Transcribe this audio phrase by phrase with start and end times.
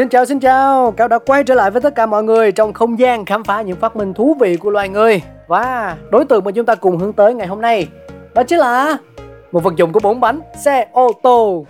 [0.00, 2.72] Xin chào xin chào, cao đã quay trở lại với tất cả mọi người trong
[2.72, 5.22] không gian khám phá những phát minh thú vị của loài người.
[5.46, 7.88] Và đối tượng mà chúng ta cùng hướng tới ngày hôm nay
[8.34, 8.98] Đó chính là
[9.52, 11.66] một vật dụng của bốn bánh, xe ô tô.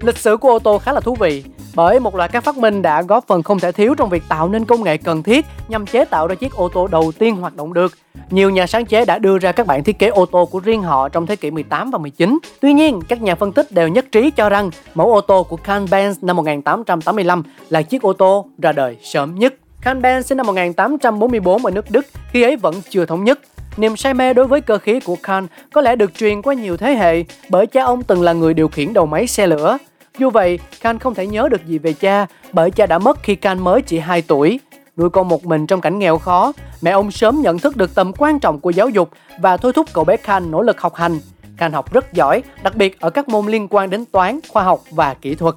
[0.00, 1.44] Lịch sử của ô tô khá là thú vị
[1.74, 4.48] bởi một loạt các phát minh đã góp phần không thể thiếu trong việc tạo
[4.48, 7.56] nên công nghệ cần thiết nhằm chế tạo ra chiếc ô tô đầu tiên hoạt
[7.56, 7.92] động được.
[8.30, 10.82] Nhiều nhà sáng chế đã đưa ra các bản thiết kế ô tô của riêng
[10.82, 12.38] họ trong thế kỷ 18 và 19.
[12.60, 15.56] Tuy nhiên, các nhà phân tích đều nhất trí cho rằng mẫu ô tô của
[15.56, 19.54] Carl Benz năm 1885 là chiếc ô tô ra đời sớm nhất.
[19.82, 23.40] Carl Benz sinh năm 1844 ở nước Đức, khi ấy vẫn chưa thống nhất.
[23.76, 26.76] Niềm say mê đối với cơ khí của Carl có lẽ được truyền qua nhiều
[26.76, 29.78] thế hệ bởi cha ông từng là người điều khiển đầu máy xe lửa.
[30.18, 33.36] Dù vậy, Khan không thể nhớ được gì về cha bởi cha đã mất khi
[33.36, 34.60] Khan mới chỉ 2 tuổi.
[34.96, 38.12] Nuôi con một mình trong cảnh nghèo khó, mẹ ông sớm nhận thức được tầm
[38.18, 41.18] quan trọng của giáo dục và thôi thúc cậu bé Khan nỗ lực học hành.
[41.56, 44.80] Khan học rất giỏi, đặc biệt ở các môn liên quan đến toán, khoa học
[44.90, 45.54] và kỹ thuật.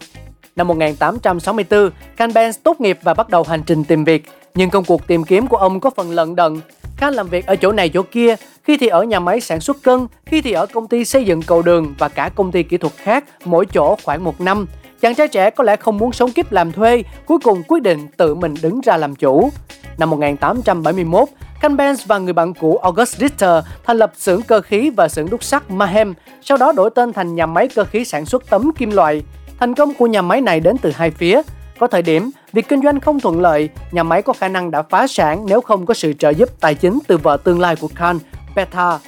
[0.56, 4.86] Năm 1864, Khan Benz tốt nghiệp và bắt đầu hành trình tìm việc, nhưng công
[4.86, 6.60] cuộc tìm kiếm của ông có phần lận đận.
[6.98, 9.84] Khan làm việc ở chỗ này chỗ kia, khi thì ở nhà máy sản xuất
[9.84, 12.78] cân, khi thì ở công ty xây dựng cầu đường và cả công ty kỹ
[12.78, 14.66] thuật khác, mỗi chỗ khoảng một năm.
[15.02, 18.08] Chàng trai trẻ có lẽ không muốn sống kiếp làm thuê, cuối cùng quyết định
[18.18, 19.50] tự mình đứng ra làm chủ.
[19.98, 21.30] Năm 1871,
[21.62, 25.30] Khan Benz và người bạn cũ August Richter thành lập xưởng cơ khí và xưởng
[25.30, 28.72] đúc sắt Mahem, sau đó đổi tên thành nhà máy cơ khí sản xuất tấm
[28.78, 29.24] kim loại.
[29.60, 31.42] Thành công của nhà máy này đến từ hai phía.
[31.80, 34.82] Có thời điểm, việc kinh doanh không thuận lợi, nhà máy có khả năng đã
[34.82, 37.90] phá sản nếu không có sự trợ giúp tài chính từ vợ tương lai của
[37.96, 38.20] Khan,
[38.56, 39.00] Beta.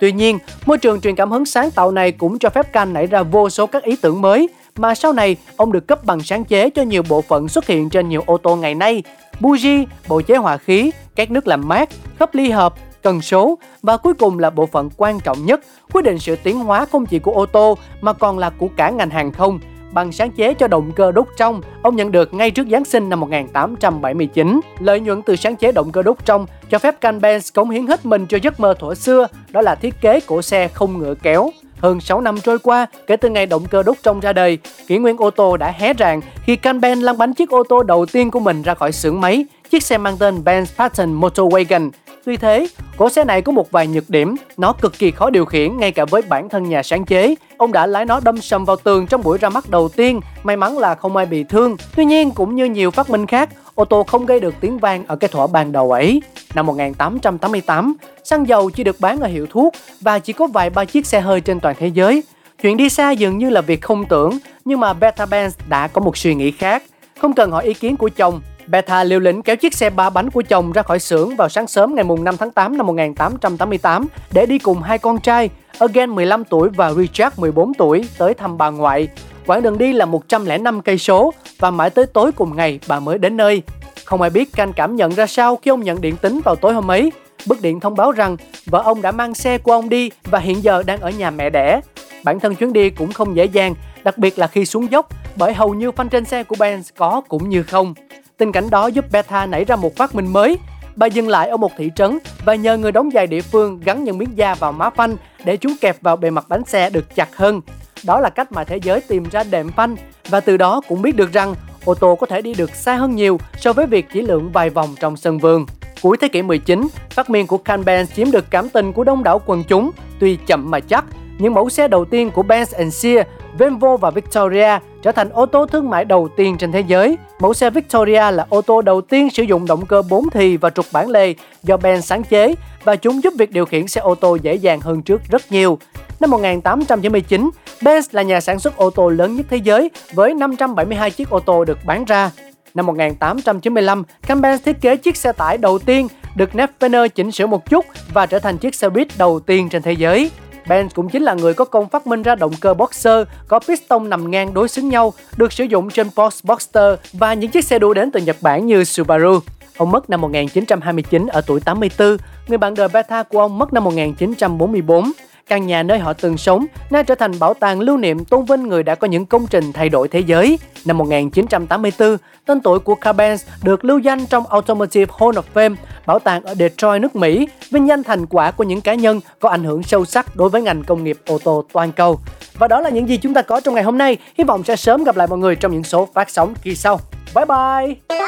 [0.00, 3.06] Tuy nhiên, môi trường truyền cảm hứng sáng tạo này cũng cho phép Khan nảy
[3.06, 6.44] ra vô số các ý tưởng mới, mà sau này ông được cấp bằng sáng
[6.44, 9.02] chế cho nhiều bộ phận xuất hiện trên nhiều ô tô ngày nay.
[9.40, 13.96] Buji, bộ chế hòa khí, các nước làm mát, khớp ly hợp, cần số và
[13.96, 15.60] cuối cùng là bộ phận quan trọng nhất
[15.92, 18.90] quyết định sự tiến hóa không chỉ của ô tô mà còn là của cả
[18.90, 19.60] ngành hàng không
[19.92, 23.08] bằng sáng chế cho động cơ đốt trong, ông nhận được ngay trước Giáng sinh
[23.08, 24.60] năm 1879.
[24.78, 27.86] Lợi nhuận từ sáng chế động cơ đốt trong cho phép Can Benz cống hiến
[27.86, 31.14] hết mình cho giấc mơ thuở xưa, đó là thiết kế cổ xe không ngựa
[31.14, 31.50] kéo.
[31.78, 34.98] Hơn 6 năm trôi qua, kể từ ngày động cơ đốt trong ra đời, kỷ
[34.98, 38.30] nguyên ô tô đã hé rạng khi Canben lăn bánh chiếc ô tô đầu tiên
[38.30, 41.90] của mình ra khỏi xưởng máy, chiếc xe mang tên Benz Patent Motor Wagon.
[42.24, 45.44] Tuy thế, cỗ xe này có một vài nhược điểm, nó cực kỳ khó điều
[45.44, 47.34] khiển ngay cả với bản thân nhà sáng chế.
[47.56, 50.56] Ông đã lái nó đâm sầm vào tường trong buổi ra mắt đầu tiên, may
[50.56, 51.76] mắn là không ai bị thương.
[51.96, 55.04] Tuy nhiên, cũng như nhiều phát minh khác, ô tô không gây được tiếng vang
[55.06, 56.22] ở cái thỏa ban đầu ấy.
[56.54, 60.84] Năm 1888, xăng dầu chỉ được bán ở hiệu thuốc và chỉ có vài ba
[60.84, 62.22] chiếc xe hơi trên toàn thế giới.
[62.62, 66.00] Chuyện đi xa dường như là việc không tưởng, nhưng mà Beta Benz đã có
[66.00, 66.82] một suy nghĩ khác.
[67.18, 68.40] Không cần hỏi ý kiến của chồng,
[68.70, 71.66] Beta liều lĩnh kéo chiếc xe ba bánh của chồng ra khỏi xưởng vào sáng
[71.66, 76.44] sớm ngày 5 tháng 8 năm 1888 để đi cùng hai con trai, Eugene 15
[76.44, 79.08] tuổi và Richard 14 tuổi tới thăm bà ngoại.
[79.46, 83.18] Quãng đường đi là 105 cây số và mãi tới tối cùng ngày bà mới
[83.18, 83.62] đến nơi.
[84.04, 86.74] Không ai biết canh cảm nhận ra sao khi ông nhận điện tín vào tối
[86.74, 87.12] hôm ấy.
[87.46, 88.36] Bức điện thông báo rằng
[88.66, 91.50] vợ ông đã mang xe của ông đi và hiện giờ đang ở nhà mẹ
[91.50, 91.80] đẻ.
[92.24, 93.74] Bản thân chuyến đi cũng không dễ dàng,
[94.04, 97.20] đặc biệt là khi xuống dốc, bởi hầu như phanh trên xe của Benz có
[97.28, 97.94] cũng như không.
[98.38, 100.58] Tình cảnh đó giúp Beta nảy ra một phát minh mới.
[100.96, 104.04] Bà dừng lại ở một thị trấn và nhờ người đóng giày địa phương gắn
[104.04, 107.14] những miếng da vào má phanh để chúng kẹp vào bề mặt bánh xe được
[107.14, 107.60] chặt hơn.
[108.04, 109.96] Đó là cách mà thế giới tìm ra đệm phanh
[110.28, 111.54] và từ đó cũng biết được rằng
[111.84, 114.70] ô tô có thể đi được xa hơn nhiều so với việc chỉ lượn vài
[114.70, 115.66] vòng trong sân vườn.
[116.02, 119.22] Cuối thế kỷ 19, phát minh của Can Benz chiếm được cảm tình của đông
[119.22, 121.04] đảo quần chúng, tuy chậm mà chắc.
[121.38, 123.26] Những mẫu xe đầu tiên của Benz Sear
[123.58, 127.18] Volvo và Victoria trở thành ô tô thương mại đầu tiên trên thế giới.
[127.40, 130.70] Mẫu xe Victoria là ô tô đầu tiên sử dụng động cơ 4 thì và
[130.70, 134.14] trục bản lề do Ben sáng chế và chúng giúp việc điều khiển xe ô
[134.14, 135.78] tô dễ dàng hơn trước rất nhiều.
[136.20, 137.50] Năm 1899,
[137.80, 141.40] Benz là nhà sản xuất ô tô lớn nhất thế giới với 572 chiếc ô
[141.40, 142.30] tô được bán ra.
[142.74, 147.70] Năm 1895, Campbell thiết kế chiếc xe tải đầu tiên được Nefener chỉnh sửa một
[147.70, 150.30] chút và trở thành chiếc xe buýt đầu tiên trên thế giới.
[150.68, 154.10] Benz cũng chính là người có công phát minh ra động cơ boxer có piston
[154.10, 157.78] nằm ngang đối xứng nhau, được sử dụng trên Porsche Boxster và những chiếc xe
[157.78, 159.40] đua đến từ Nhật Bản như Subaru.
[159.76, 162.16] Ông mất năm 1929 ở tuổi 84,
[162.48, 165.12] người bạn đời beta của ông mất năm 1944.
[165.48, 168.62] căn nhà nơi họ từng sống nay trở thành bảo tàng lưu niệm tôn vinh
[168.62, 170.58] người đã có những công trình thay đổi thế giới.
[170.84, 172.16] Năm 1984,
[172.46, 175.74] tên tuổi của Carbenz được lưu danh trong Automotive Hall of Fame,
[176.08, 179.48] bảo tàng ở Detroit, nước Mỹ, vinh danh thành quả của những cá nhân có
[179.48, 182.20] ảnh hưởng sâu sắc đối với ngành công nghiệp ô tô toàn cầu.
[182.58, 184.16] Và đó là những gì chúng ta có trong ngày hôm nay.
[184.38, 187.00] Hy vọng sẽ sớm gặp lại mọi người trong những số phát sóng kỳ sau.
[187.34, 188.18] Bye bye!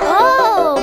[0.00, 0.80] Oh,